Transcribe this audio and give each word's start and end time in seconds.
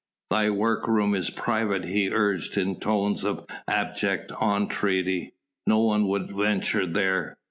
"Thy 0.31 0.49
workroom 0.49 1.13
is 1.13 1.29
private," 1.29 1.85
he 1.85 2.09
urged 2.09 2.57
in 2.57 2.79
tones 2.79 3.23
of 3.23 3.45
abject 3.67 4.31
entreaty; 4.41 5.35
"no 5.67 5.77
one 5.83 6.07
would 6.07 6.35
venture 6.35 6.87
there 6.87 7.35